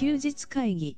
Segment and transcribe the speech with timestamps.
[0.00, 0.96] 休日会議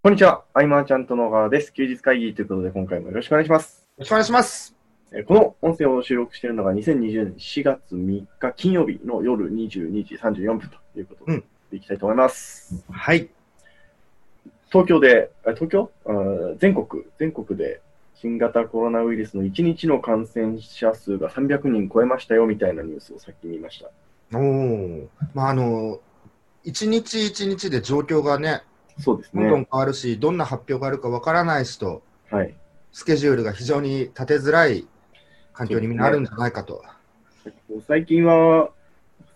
[0.00, 0.44] こんにちは。
[0.54, 1.72] アイマーちゃんと野川です。
[1.72, 3.84] 休日会議ということで、今回もよろしくお願いします。
[3.98, 4.76] ろしくお願いします。
[5.10, 12.84] えーこの音声を収録しているのが2020年4月3日金曜日の夜22時34分ということで、うんいきたいと思います。
[12.92, 13.28] はい。
[14.68, 15.90] 東京で、あ東京？
[16.60, 17.80] 全国、全国で
[18.14, 24.38] 新型コロナウイルスの1日の感染者数が300人超えましたよみたいなニュースをさっき見ました。
[24.38, 25.08] おお。
[25.34, 25.98] まあ、あの、
[26.64, 28.62] 一日一日で状況がね、
[28.98, 29.68] そうですどんどんね。
[29.70, 32.54] 変わるし、どんな発表があるかわからないしと、はい。
[32.92, 34.86] スケジュールが非常に立てづらい
[35.52, 36.82] 環境にみんなあるんじゃないかと。
[37.86, 38.70] 最近は、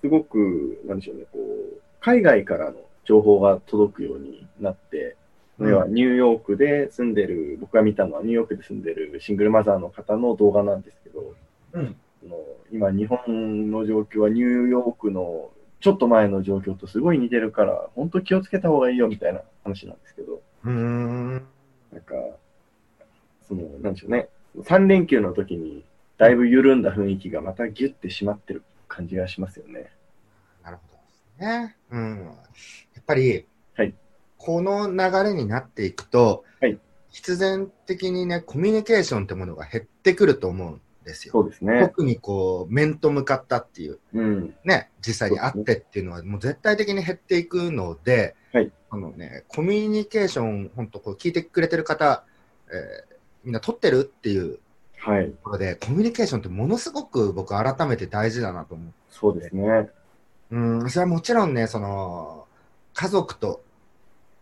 [0.00, 5.16] すごく、なんでしょうね、こう、海外からの情報が届くようになって、
[5.58, 11.32] うん要はニューヨークで住んでる、僕が見たのはニューヨークで住んでるシングルマザーの方の動画なんですけど、
[11.72, 12.36] うんその
[12.70, 21.34] 今、日本の状況はニューヨークのちょっと前の状況とすごい似てるから、本当気をつけた方がいいよみたいな話なんですけど、うーん。
[21.92, 22.14] なんか、
[23.46, 25.84] その、なんでしょうね、3連休の時に
[26.18, 29.90] だいぶ緩んだ雰囲気がまたギュッて締まってる感じがしますよね。
[30.64, 31.76] なるほどですね。
[31.90, 32.24] うん。
[32.24, 33.94] やっぱり、はい
[34.38, 36.78] この流れになっていくと、はい
[37.10, 41.32] 必然的にね、コミュニケーションってものが減ってくると思うんですよ。
[41.32, 41.80] そうですね。
[41.80, 43.98] 特にこう、面と向かったっていう。
[44.12, 44.54] うん。
[44.64, 52.24] ね、実際に会ってっていうのは、もう絶対的に減っていくので、はいあのね、コミュニケーション、本当こう聞いてくれてる方、
[52.68, 54.58] えーみんな取ってるっていう
[54.98, 55.30] はい。
[55.30, 58.92] ところで、コミュニケーションってものすごく僕、改めて大事だなと思う。
[59.08, 59.88] そうですね。
[60.50, 62.46] うん、それはもちろんね、その、
[62.92, 63.62] 家族と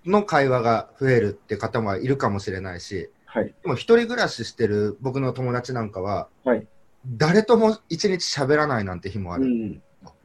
[0.06, 3.46] の会話が増えるって方もいるかもしれないし、はい。
[3.46, 6.66] でも一人暮らししてる僕の友達なんかは、はい
[7.06, 9.44] 誰とも一日喋らないなんて日もある。
[9.44, 9.82] うん。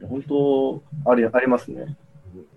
[0.08, 1.94] 本当、あり、ありますね。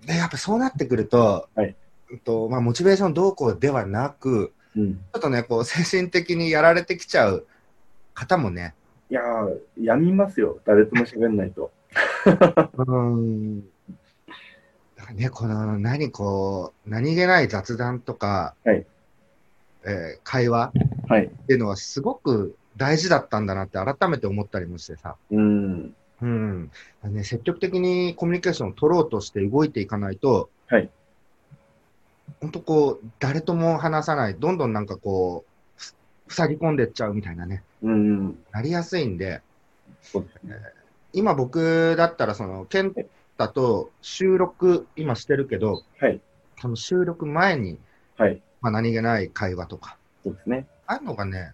[0.06, 1.76] で、やっぱそうなってくると、はい
[2.10, 4.96] うんとまあ、モチベーションどうこうではなく、うん。
[4.96, 7.46] ちょっとね、こう、精神的にやられてきちゃう
[8.14, 8.76] 方もね、
[9.10, 10.60] いやー、やみますよ。
[10.66, 11.72] 誰とも喋んないと。
[12.88, 13.60] うん。
[15.16, 18.86] ね、この、何こう、何気ない雑談とか、はい
[19.86, 20.72] えー会話
[21.08, 21.26] はい。
[21.26, 25.16] っていうのはすごく大事だったんだなって改めて思ったりもしてさ。
[25.32, 25.94] うん。
[26.22, 26.72] うん。
[27.04, 30.90] ね、積極的にコミュニケーションを取ろうとして動いていかないと、はい。
[32.42, 35.82] 本当こう、誰とも話さない、どんどんなんかこう、
[36.28, 38.38] ふ塞ぎ込んでっちゃうみたいなね、うん。
[38.52, 39.42] なりやすいんで、
[40.02, 40.56] そうですね。
[41.12, 42.96] 今僕だったらその、健
[43.38, 46.22] 太と収録今してるけど、はい。
[46.60, 47.78] その収録前に、
[48.18, 48.42] はい。
[48.64, 50.66] まあ何気ない会話とか、そうですね。
[50.88, 51.54] ああいうのがね、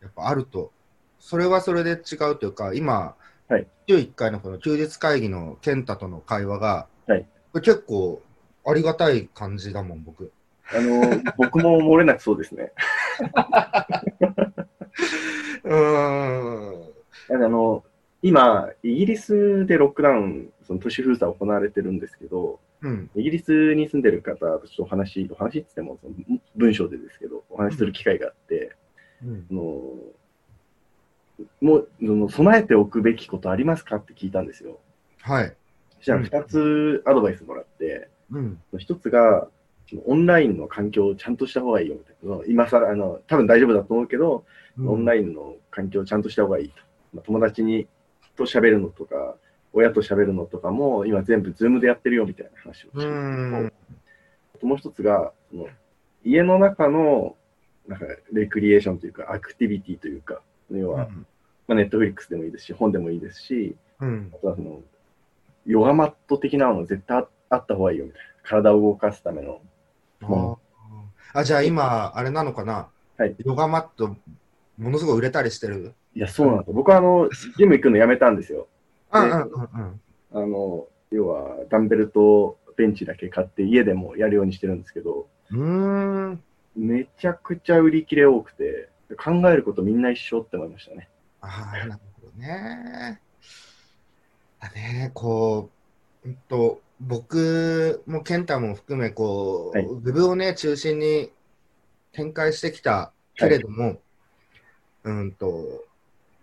[0.00, 0.72] やっぱあると、
[1.20, 3.14] それはそれで違うというか、今、
[3.48, 8.20] はい週1回のこの休日会議の健太との会話が、はいこれ結構
[8.66, 10.32] ありがたい感じだもん、僕。
[10.74, 12.72] あの、 僕も漏れなくそうですね。
[15.62, 17.44] うーん。
[17.44, 17.84] あの、
[18.22, 23.10] 今、イギリスでロックダウン、その都市封鎖行われてるんですけど、うん。
[23.16, 26.14] イギリスに住んでる方とちょっとお話、お話って言ってもその
[26.54, 28.76] 文章でですけど、お話しする機会があって、
[29.24, 29.62] うんあの
[31.60, 34.78] もうその備えておくべきことありますかって聞いたんですよ。
[35.20, 35.54] はい。
[35.98, 38.60] そしたらうん2つアドバイスもらって、うん。
[38.72, 39.48] 1つが、
[40.06, 42.44] オンラインの環境をちゃんとした方がいいよみたいな。
[42.46, 44.44] 今更、あの、多分大丈夫だと思うけど、
[44.84, 46.76] オンラインの環境をちゃんとした方がいいと。
[47.12, 47.86] まあ、友達に
[48.36, 49.36] と喋るのとか、
[49.78, 53.72] 親と喋るのとかも、今全部 Zoom でやってるよみたいな話をしてうる
[54.58, 55.68] ともう一つが、その
[56.24, 57.36] 家の中の
[57.86, 61.08] なんかレクリエーションというか、アクティビティというか、要は、
[61.68, 64.38] まあ、ネットフリックスでもいいですし、本でもいいですし、うんあ。
[64.38, 64.80] とはその、
[65.66, 68.26] ヨガマット的なの絶対ああった方がいいよみたいな。
[68.42, 69.60] 体を動かすための。
[71.34, 72.88] あじゃあ今、あれなのかな？
[73.18, 73.36] はい。
[73.44, 74.16] ヨガマット、
[74.78, 75.92] ものすごい売れたりしてる？
[76.14, 76.74] いや、そうなんですよ。
[76.74, 78.68] 僕はあの、ジム行くのやめたんですよ。
[79.12, 80.00] うんうんうんうん。
[80.32, 86.42] あの、要は、ダンベルとベンチだけ買って家でもやるようにしてるんですけど、うーん。
[86.74, 91.08] めちゃくちゃ売り切れ多くて、考えることみんな一緒って思いましたね。
[91.40, 93.20] ああ、なるほどね。
[94.60, 95.70] だね、こ
[96.24, 101.30] う、うんと、僕も健太も含め、こう、はいウェブをね、中心に
[102.12, 104.00] 展開してきたけれども、
[105.04, 105.84] うんと、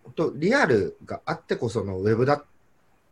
[0.04, 2.44] 本当リアルがあってこそのウェブだっ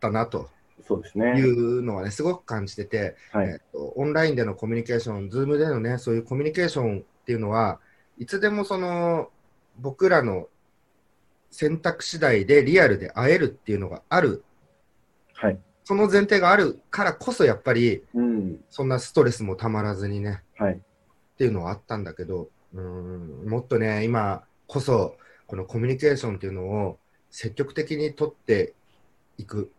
[0.02, 0.50] たなと
[0.80, 1.40] いそうですね。
[1.40, 3.48] うのはね、すごく感じてて、はい。
[3.48, 7.80] えっと、オンラインでのコミュニケーション、ズームでのね、そういうコミュニケーションっていうのは、
[8.18, 9.30] いつでもその、
[9.78, 10.48] 僕らの
[11.50, 14.44] 選択次第でリアルで会えるっていうのがある
[15.34, 15.58] はい。
[15.84, 18.64] その前提があるからこそ、やっぱり、うん。
[18.68, 20.74] そんなストレスもたまらずにね、はい。
[20.74, 20.78] っ
[21.38, 25.16] ていうのはあったんだけど、うん、もっとね、今こそ、
[25.46, 26.98] このコミュニケーションっていうのを
[27.30, 28.74] 積極的に取って
[29.36, 29.70] いく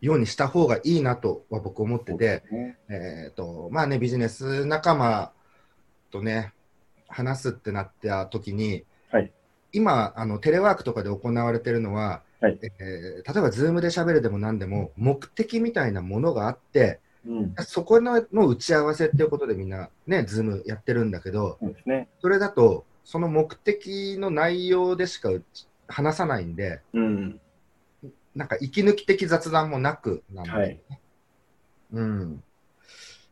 [0.00, 5.32] ようにした方がいいなとは僕思ってて、ねえっ、と、まあね、ビジネス仲間
[6.10, 6.52] とね、
[7.08, 9.32] 話すってなった時に、はい
[9.72, 17.54] 今、あの、テレワークとかで行われてるのは、はいえー例えば、 Zoom で喋るでも何でも、目的みたいなものがあって、うん。
[17.58, 22.08] そこのの打ち合わせっていうことでみんなね、 Zoom やってるんだけど、そうですね。
[22.20, 25.30] それだと、その目的の内容でしか
[25.86, 27.40] 話さないんで、うん。
[28.34, 30.80] なんか息抜き的雑談もなくなんで、はい。
[31.92, 32.42] うん。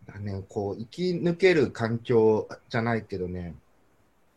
[0.07, 3.55] だね、こう、息抜ける環境じゃないけどね、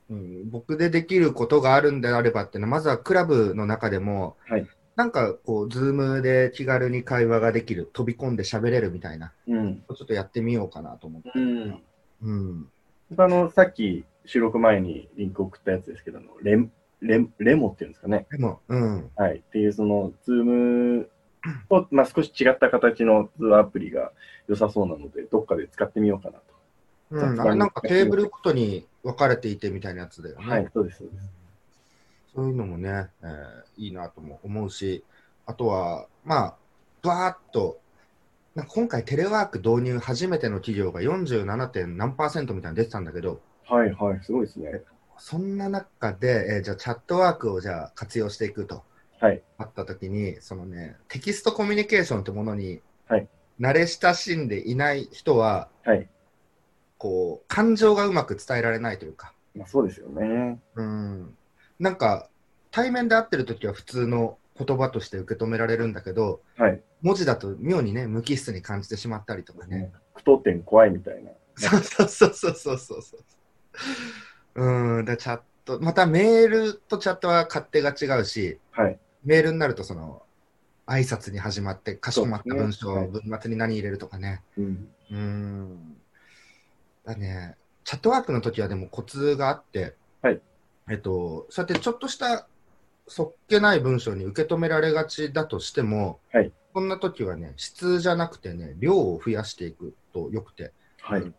[0.09, 9.77] うん、僕でできることがあるんであればっていうのは、まずはクラブの中でも、はいなんかこう、 Zoom で気軽に会話ができる、飛び込んで喋れるみたいな、うん。
[9.77, 11.31] ちょっとやってみようかなと思って。
[11.33, 11.81] うん。
[12.21, 12.69] うん。
[13.17, 16.71] あの、さっき収録前にリンク送ったやつですけど、レン
[17.01, 18.27] レン Remo っていうんですかね。
[18.31, 19.11] でも、うん。
[19.15, 19.37] はい。
[19.37, 21.09] っていう、その、 Zoom
[21.69, 24.11] と、まあ、少し違った形の通話アプリが
[24.47, 26.43] 良さそうなので、どっかで使ってみようかなと。
[27.11, 30.45] うん、あれなんかテーブルごとに分かれていてみたいなやつだよね。
[30.47, 30.69] はい。
[30.73, 31.29] そうです、そうです。
[32.35, 35.03] そういうのもね、えーいいなとも思うし、
[35.45, 36.55] あとは、まあ、
[37.01, 37.79] ばーっと、
[38.55, 41.67] なんか今回テレワーク導入初めての企業が 47.
[41.69, 44.19] 点何パーセントみたいなの出てたんだけど、はい、はい。
[44.21, 44.81] すごいですね。
[45.21, 48.83] そんな中で、えーじゃあチャットワークをじゃあ活用していくと
[49.19, 49.43] はい。
[49.59, 53.27] あったときに、そのね、テキストコミュニケーションってものにはい
[53.59, 56.09] 慣れ親しんでいない人は、はい。
[56.97, 60.59] こう、感情がうまく伝えられないというか、まあ、そうですよね。
[60.75, 61.37] うん、
[61.79, 62.27] なんか
[62.71, 66.81] 対面で会ってる時は普通の言葉として受け止められるんだけどはい。
[67.03, 71.29] 文字だと妙にね無機質に感じてしまったりとかね、句読点怖いみたいな。
[71.55, 73.17] そうそうそうそうそうそうそ
[74.55, 78.99] ううんでチャットまたメールとチャットは勝手が違うしはい。
[79.23, 80.23] メールになるとその
[80.87, 83.19] 挨拶に始まってかしこまった文章そうですね。
[83.19, 84.41] を文末に何入れるとかね。
[84.57, 84.89] うん。
[85.11, 85.97] うん。
[87.05, 90.41] だね、チャットワークの時はでもコツがあって、はい。
[90.89, 92.47] えっと、そうやってちょっとした
[93.07, 96.51] そっけない文章に受け止められがちだとしても、はい。
[96.73, 101.33] そんな時はね、質じゃなくてね、量を増やしていくとよくて、はい。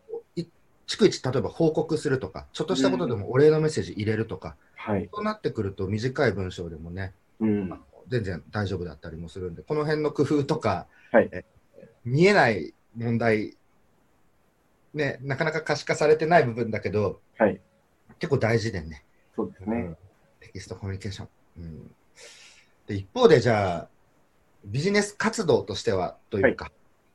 [0.94, 5.08] い逐一、例えば報告するとか、ちょっとしたことでもお礼のメッセージ入れるとか、はい。
[5.12, 7.80] そうなってくると短い文章でもね、うん。
[8.08, 11.44] 全然大丈夫だったりもするんで、この辺の工夫とか、はいえ
[12.04, 13.56] 見えない問題、
[14.92, 17.60] ね、なかなか可視化されてない部分だけど、はい。
[18.18, 19.04] 結構大事でね、
[19.34, 19.94] そうですね。
[20.40, 21.28] テキストコミュニケーション。
[21.58, 21.94] うん、
[22.86, 23.88] で一方で、じゃあ、
[24.64, 26.72] ビジネス活動としてはというか、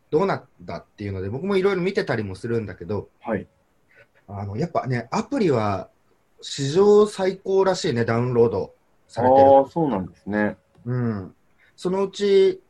[0.10, 3.48] どうなんだっていうので、僕もいろいろ見てたりもするんだけど、はい。
[4.28, 5.90] あのやっぱね、アプリは
[6.42, 8.74] 史上最高らしいね、ダウンロード
[9.08, 9.60] さあれてる。
[9.60, 10.58] あ、そうなんですね。
[10.86, 11.36] うん、
[11.76, 12.62] そのうち、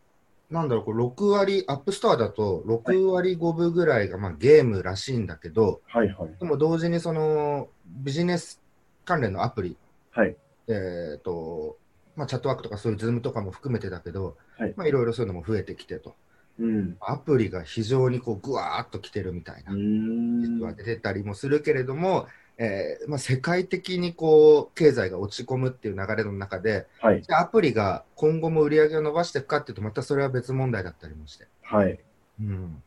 [0.50, 6.36] なんだろう、これ6割、 App Store だと6割5分ぐらいがまあゲームらしいんだけど、はい、はい。
[6.40, 8.62] でも同時にそのビジネス
[9.04, 9.78] 関連のアプリ、
[10.12, 10.36] はい。
[10.68, 11.78] えーと
[12.16, 16.16] まあ、チャットワークとかそういうズームとかも含めてだけど、はいまあ、いろいろそういうのも増えてきてと、
[16.60, 16.98] うん。
[17.00, 19.74] アプリが非常にこうぐわーっと来てるみたいな。
[19.74, 27.22] 実は出てたりもするけれども、えーまあ、世界的にこう経済が落ち込むっていう流れの中で、はい。
[27.22, 31.48] じゃあアプリが今後も売り上げを伸ばしていくかっていうと、またそれは別問題だったりもして。
[31.62, 32.00] はい。
[32.42, 32.84] うん、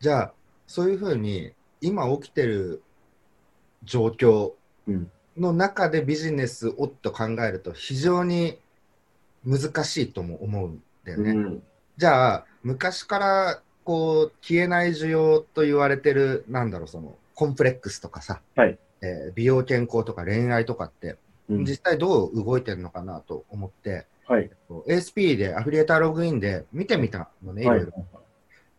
[0.00, 0.32] じゃあ、
[0.66, 2.82] そういうふうに今起きてる
[3.84, 4.52] 状況
[4.86, 5.10] うん。
[5.36, 8.58] の中でビジネスをと考えると非常に
[9.46, 11.30] 難しいとも思うんだよね。
[11.30, 11.62] うん。
[11.96, 21.16] じゃあ、昔からこう消えない需要と言われてる、なんだろう、そのコンプレックスとかさ、はいえー美容健康とか恋愛とかって、
[21.48, 24.50] うん実際どう動いてるのかなと思って、はい。
[24.86, 27.92] ASP でアフィリエーターログインで見てみたのね、いろはいいろ。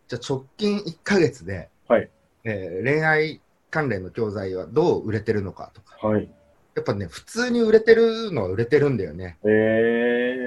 [0.06, 2.08] じゃあ直近1ヶ月で、はい
[2.44, 6.28] えー恋愛関連の教材はどう売れてるのかとか、はい。
[6.76, 9.36] やっぱね、普通に売れてるのは売れてるんだよね。
[9.42, 9.48] え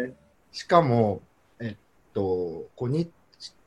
[0.10, 0.14] ー。
[0.54, 1.22] しかも、
[1.60, 1.76] えっ
[2.14, 3.10] と、こうニッ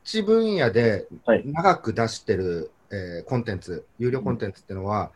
[0.07, 1.43] チ分野ではい。
[1.45, 5.11] 長く出してる、えーコンテンツ、有料コンテンツっていうのは、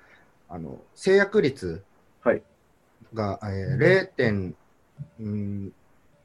[0.49, 1.81] あの制約率
[2.21, 2.43] はい。
[3.13, 4.55] が、えー0点、
[5.19, 5.73] うん、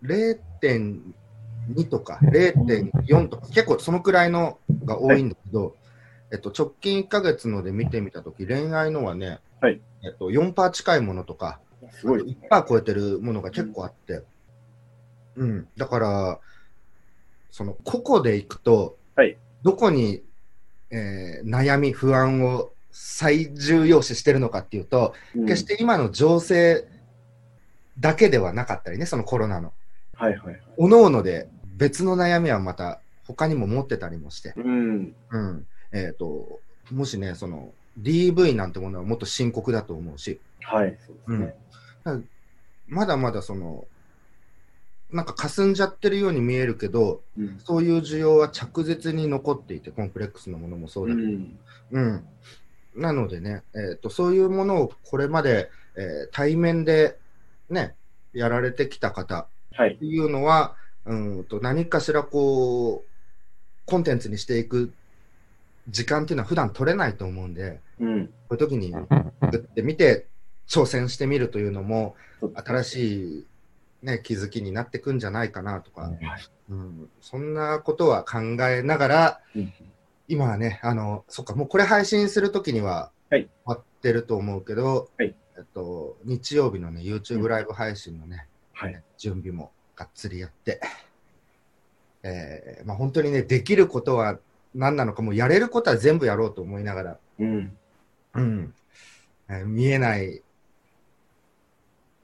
[0.03, 5.77] 0.2とか0.4とか、結構そのくらいのが多いんだけど、
[6.33, 9.81] えっと、直近1ヶ月ので見てみたとき、恋愛のはね、はい。
[10.03, 11.61] えっと、4%近いものとか、
[11.93, 12.49] すごいですね。
[12.51, 14.25] 1%超えてるものが結構あって、
[15.37, 16.41] うん、だから、
[17.51, 20.23] その個々でいくと、はいどこに、
[20.91, 26.87] えー悩み、不安を最重要視してるのかっていうと、うん決して今の情勢
[27.99, 29.73] だけではなかったりね、そのコロナの。
[30.15, 30.61] はいはいはい。
[30.77, 35.15] おのおので別の悩みはまた他にも持ってたりもして、うん。
[35.31, 35.67] うん。
[35.93, 36.61] えっ、と、
[36.93, 41.55] もしね、その DV なんてものはもっと深刻だと思うし、はい、そうで
[42.05, 42.25] すね。
[42.87, 43.85] まだまだその、
[45.11, 47.59] なんか霞んじゃってるように見えるけど、うん。
[47.65, 51.59] そういう需要は着実に残っていて、コンプレックスのものもそううだけど、ん。
[51.93, 52.27] うん。
[52.97, 57.17] なのでね、えーと、そういうものをこれまで、えー対面で
[57.71, 57.95] ね、
[58.33, 59.99] やられてきた方はいっ。
[59.99, 63.09] ていうのは、うんと何かしらこう、
[63.87, 64.93] コンテンツにしていく
[65.89, 68.27] 時間っていうのは普段取れないと思うんで、うん。
[68.27, 69.07] こういう時にグ
[69.57, 70.27] ってみて
[70.69, 72.17] 挑戦してみるというのも、
[72.55, 72.85] 新い。
[72.85, 73.47] しい、
[74.07, 76.19] ね、気づきになってくんじゃないかなとか、はい。
[76.71, 79.73] うん、そんなことは考えながら、うん。
[80.29, 83.43] 今はね、あの、そっか、もうこれ配信するときにははい。
[83.43, 85.35] 終わってると思うけど、はい。
[85.57, 87.49] えっと、日曜日のね、う YouTube ん。
[87.49, 89.03] ライブ配信のね、はい。
[89.19, 90.81] 準備もがっつりやって、
[92.23, 94.39] えーまあ、本当にね、できることは
[94.73, 97.77] 何なのか、もうやれることは全部やろうと思いながら、うん。
[98.35, 98.75] うん。
[99.49, 100.43] えー見えない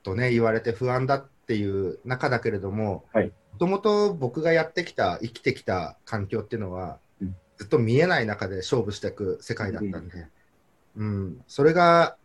[0.05, 10.27] とね、言われて不安だっていう中だけれども、はいもともと僕がやってきた、生きてきた環境っていうのは、うんずっと見えない中で勝負していく世界だったんで、
[10.97, 12.17] うんそれが、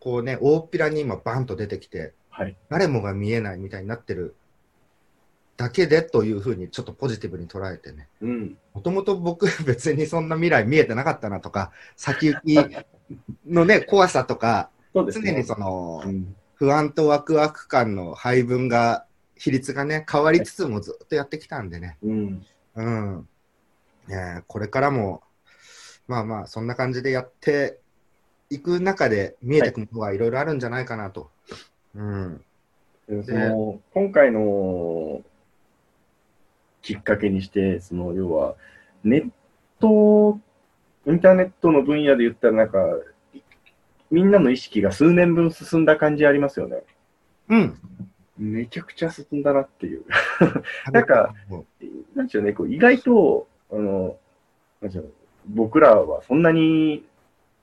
[0.00, 2.56] こうね、大っぴらに今バンと出てきて、はい。
[2.70, 4.34] 誰もが見えないみたいになってる
[5.56, 8.58] だけでというふうにちょっとポジティブに捉えてね、うん。
[8.72, 12.56] もともと僕別にそんな未来見えてなかったなとか、先行き
[13.46, 15.04] のね、怖さとか、 ね。
[15.12, 16.34] 常にそのうん。
[16.62, 19.04] 不安とワクワク感の配分が、
[19.36, 22.46] 比率がね、変わりつつもずっとやってきたんでね、うん。
[22.76, 23.28] うん。
[24.06, 25.22] ねえこれからも、
[26.06, 27.80] まあまあ、そんな感じでやって
[28.48, 31.32] いく中で見えてくるものはいろいろあるんじゃないかなと。
[31.96, 32.44] うん。
[33.08, 35.20] でその今回の
[36.80, 38.54] きっかけにして、その要は、
[39.02, 39.30] ネッ
[39.80, 40.38] ト、
[41.08, 42.78] インターネットの分野で言ったら、なんか、
[44.12, 46.82] みんなの意識が数年分進んだ感じありますよね。
[47.48, 47.78] うん。
[48.38, 50.04] めちゃくちゃ進んだなっていう。
[50.92, 51.34] なんか、
[52.14, 54.18] なんでしょうね、こう意外と、あの、
[54.82, 55.12] なんでしょう、
[55.46, 57.06] 僕らはそんなに、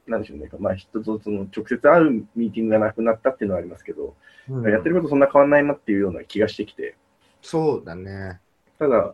[0.07, 4.15] なんでしょうね、まあ、人とその直接会うミーティングがなくなったっていうのはありますけど、
[4.49, 6.95] うんやってることそんな変わんないなっていうような気がしてきて、
[7.43, 8.39] そうだね。
[8.79, 9.13] ただ、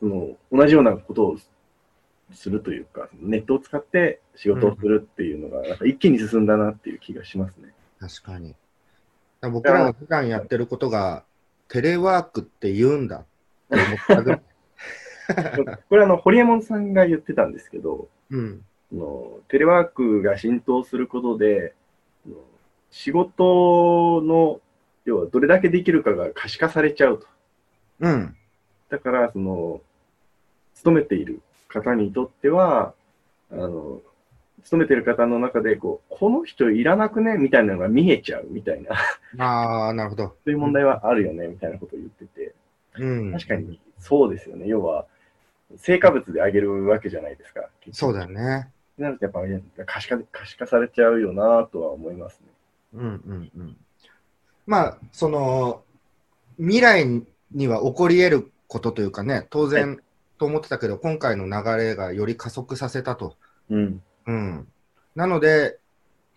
[0.00, 1.36] その同じようなことを
[2.34, 7.72] するというか、ネットを使って仕事をするっていうのが、なんか一気に進んだなっていう気がしますね。
[8.00, 8.54] 確かに。
[9.40, 11.24] ら僕らが普段やってることが、
[11.68, 13.24] テレワークって言うんだっ
[13.70, 14.42] て思ったぐらい。
[15.88, 18.64] これあの、堀江門さんが言ってたんですけど、うん。
[18.90, 21.74] そのテレワークが浸透することで、
[22.90, 24.60] 仕事の、
[25.04, 27.26] 要はどれだけできるかが可視化されちゃうと。
[28.00, 28.36] うん。
[28.90, 29.80] だから、その、
[30.74, 31.40] 勤めている
[31.72, 32.94] 方にとっては、
[33.50, 34.00] あの、
[34.64, 37.36] 勤めてる方の中で、こう、この人いらなくね？
[37.36, 40.24] みたいなのが見えちゃうみたいな、ああ、なるほど。
[40.26, 41.48] そういう問題はあるよね？
[41.48, 42.54] みたいなことを言ってて、
[42.98, 43.32] うん。
[43.32, 44.68] 確かにそうですよね。
[44.68, 45.06] 要は、
[45.76, 47.68] 成果物であげるわけじゃないですか。
[47.92, 48.68] そうだよね。
[48.98, 49.40] なるとやっぱ
[49.86, 52.46] 可視化可視化されちゃうよなとは思いますね。
[52.94, 53.76] うんうんうん。
[54.66, 55.82] まあ、その、
[56.58, 59.98] 未来には起こり得ることというかね、当然
[60.38, 63.36] と思ってたけど、今回の流れがより加速させたと。
[63.70, 64.02] うん。
[64.26, 64.68] うん。
[65.14, 65.78] なので、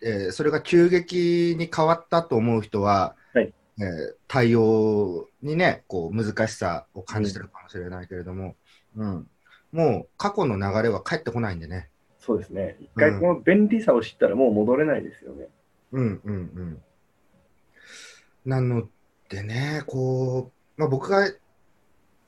[0.02, 8.56] えーそれが急激に変わったと思う人は、はいえー対応にね、こう難しさを感じてるかもしれないけれども、
[8.96, 9.28] うん。
[9.72, 11.88] もう過去の流れは返ってこないんでね。
[12.18, 12.76] そうですね。
[12.80, 15.46] 一回この便利さを知ったらもう戻れないですよね。
[15.92, 16.82] うんうんうん。
[18.44, 18.88] なの
[19.28, 21.30] でね、こう、まあ、僕が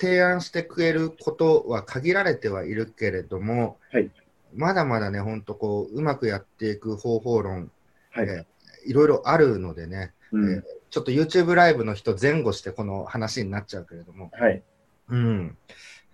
[0.01, 4.11] 提案してくれることは限られてはいるけれども、はい
[4.55, 7.71] まだまだね、本当こう、うまくやっていく方法論、
[8.11, 8.29] はい。
[8.29, 8.47] え
[8.87, 14.63] いろいろあるのでね、うんえーちょっと YouTube ライブの人前後してこの話になっちゃうけれども、はい。
[15.11, 15.57] うん。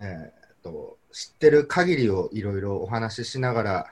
[0.01, 0.31] えーっ
[0.63, 3.87] と、知ってる限りをいろいろお話ししながら、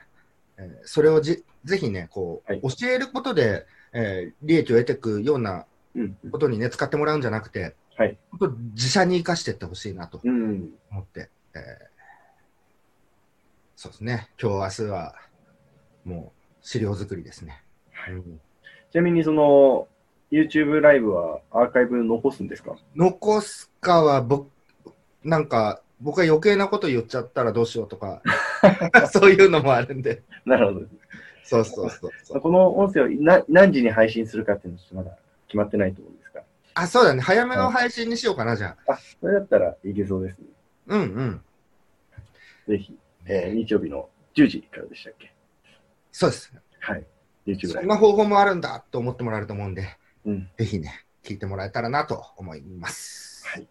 [0.58, 6.18] えーそれをじぜひね、こう、はい教えることで、えー利益を得ていくようなうん。
[6.30, 8.18] ことにね、使ってもらうんじゃなくて、はい。
[8.74, 10.70] 自社に生かしていってほしいなとうん。
[10.92, 11.94] 思って、えー
[13.76, 15.16] そうですね、今日、明日は、
[16.06, 17.62] もう、資料作りですね。
[17.92, 18.40] はいうん
[18.92, 19.88] ちなみにその、
[20.32, 22.76] YouTube ライブはアーカイブ残すんですか？
[22.96, 24.50] 残すかは、僕、
[25.24, 28.22] なんか、僕は余計なこと言っちゃったらどうしようとか、
[29.12, 30.22] そういうのもあるんで。
[30.46, 30.86] なるほど。
[31.44, 31.90] そうそう
[32.24, 32.40] そう。
[32.42, 36.14] この音声をな何時に配信するかっていうのはまだ決まってないと思う。
[36.76, 37.22] あ、そうだね。
[37.22, 38.94] 早めの配信にしようかな、じゃあ。
[38.94, 40.46] あ、それだったらいけそうですね。
[40.88, 41.42] うんうん。
[42.68, 45.34] ぜひ、えー日曜日の10時からでしたっけ？
[46.12, 46.54] そうです。
[46.80, 47.06] はい。
[47.46, 47.74] YouTube。
[47.74, 49.88] そんな方法もあるんだと思ってもらえると思うんで、
[50.26, 50.50] うん。
[50.58, 53.46] ぜひね、聞いてもらえたらなと思います。
[53.48, 53.68] はい。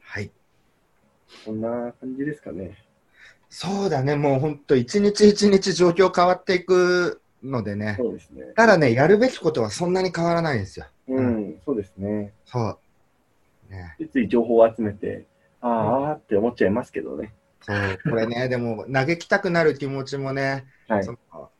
[0.00, 0.30] はい。
[1.44, 2.82] こんな感じですかね。
[3.48, 4.16] そうだね。
[4.16, 7.94] もう本当一日一日状況変わっていくのでね。
[7.98, 8.42] そうですね。
[8.56, 10.86] ただね、やるべきことはそんなに変わらないんですよ。
[11.08, 12.32] うん、そうですね。
[12.44, 12.78] そ
[13.68, 13.72] う。
[13.72, 13.94] ね。
[13.98, 15.26] ついつい情報を集めて、
[15.60, 17.32] あーあーって思っちゃいますけどね。
[17.60, 17.98] そう。
[18.10, 21.12] これね、 でも嘆きたくなる気持ちもね、はいそ。
[21.12, 21.50] の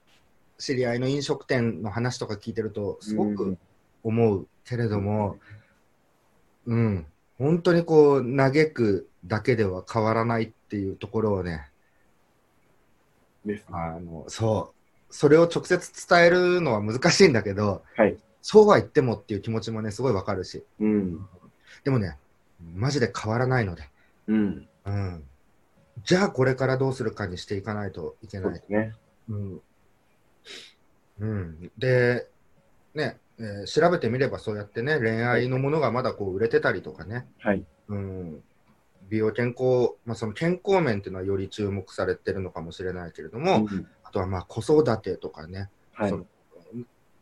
[0.59, 3.59] 知り合いの飲食店の話とか聞いてると、すごくうん
[4.03, 5.37] 思うけれども、
[6.67, 7.07] うん、
[7.39, 11.71] 本当にこう、嘆くだけでは変わらないっていうところをね、
[13.45, 13.67] ですね。
[13.71, 14.73] あの、そ
[15.11, 18.17] う、それを直接伝えるのは難しいんだけど、はい。
[18.49, 21.27] そうは言ってもっていう気持ちもね、すごいわかるし、うん。
[21.83, 22.17] でもね、
[22.77, 23.83] マジで変わらないので、
[24.29, 24.69] うん。
[24.85, 25.25] うん。
[26.05, 28.61] じゃあこれからどうするかにしていかないといけないそうで。
[28.61, 28.95] すね。
[29.29, 29.61] うん。
[31.19, 32.29] うん、で、
[32.95, 37.65] ね、えー調べてみればそうやってね、恋愛のものがまだこう売れてたりとかね、はい。
[37.89, 38.45] うん、
[39.09, 46.19] 美容健康、まあ、その健康面っていうのはより注目されてるのかもしれないけれども、うんあとはまあ子育てとかね、はいそ。
[46.19, 46.27] の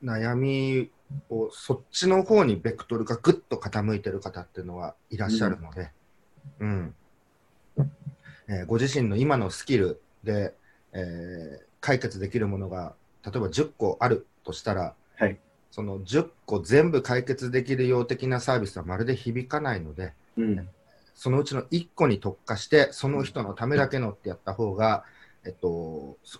[0.05, 0.91] 悩み
[1.31, 5.91] をそっちの方にベクトルがぐっと傾いてる方っていうのはいらっしゃるので、
[6.61, 6.95] うん
[8.49, 10.55] えーご自身の今のスキルで、
[10.93, 12.95] えー解決できるものが
[13.27, 15.39] 例えば10個あるとしたら、はい
[15.75, 20.69] その10個全部解決できるよう的なサービスはまるで響かないので、うん。
[21.17, 25.03] そのうちの1個に特化して、その人のためだけのってやった方が、
[25.45, 26.39] えっと、そ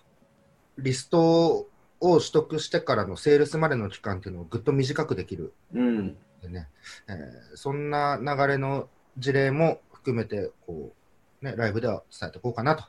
[0.77, 1.67] リスト
[2.11, 5.97] を取得してからのセールスまでの期間っていうのをぐっと短くできるうん。
[6.07, 6.67] んでね、
[7.07, 10.93] えーそんな流れの事例も含めて、こ
[11.41, 12.83] う、ね、ライブでは伝えていこうかなと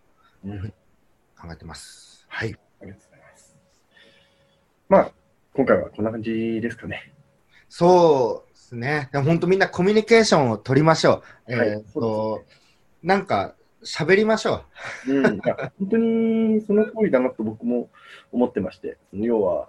[0.44, 0.68] うん。
[1.38, 2.26] 考えてます。
[2.28, 2.54] はい。
[2.80, 3.56] ありがとうございます。
[4.88, 5.12] まあ、
[5.54, 7.12] 今回はこんな感じですかね。
[7.68, 9.08] そうですね。
[9.12, 11.54] でも本当みんなコミュニケーションを取りましょう。
[11.54, 12.44] はいえーっと、
[13.02, 13.54] なんか
[13.86, 14.64] 喋りましょ
[15.06, 15.12] う。
[15.14, 17.88] うん、本当にその通りだなと僕も
[18.32, 19.68] 思ってまして、その要は、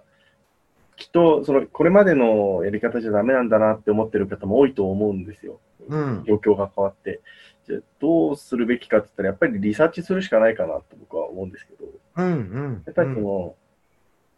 [0.96, 5.60] きっとそのこれまでのやり方じゃダメなんだなって思ってる方も多いと思うんですよ。
[5.88, 6.24] うん。
[6.26, 7.20] 状況が変わって。
[7.66, 12.82] じゃあどうするべきかって言ったら、やっぱりリサーチするしかないかなと僕は思うんですけど、うんうん。
[12.84, 13.54] やっぱりその、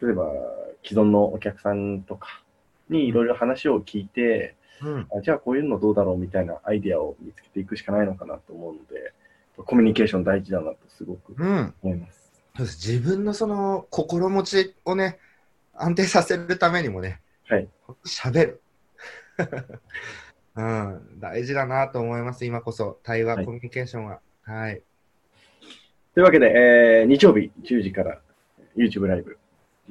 [0.03, 0.31] 例えば
[0.85, 2.43] 既存のお客さんとか
[2.89, 5.07] にいろいろ話を聞いて、うん。
[5.17, 9.13] あじゃあこういうのどうだろうみたいなアイディアを見つけていくしかないのかなと思うので、
[9.65, 11.75] コミュニケーション大事だなとすごくうん。
[11.83, 12.33] 思います。
[12.57, 15.19] そうです自分のその心持ちをね、
[15.75, 17.69] 安定させるためにもね、はい。
[18.05, 18.61] 喋る。
[20.57, 22.99] うん、大事だなと思います、今こそ。
[23.03, 24.21] 対話、はいコミュニケーションは。
[24.43, 24.83] はい。
[26.15, 28.21] というわけで、えー日曜日10時から
[28.77, 29.39] YouTube ライブ、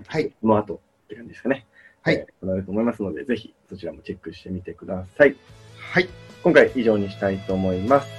[0.05, 0.31] はい。
[0.41, 1.65] この後って感じですかね。
[2.01, 5.35] はいえー行われると思いますので、ぜひそちらもチェックしてみてください。
[5.77, 6.09] はい。
[6.43, 8.18] 今回以上にしたいと思います。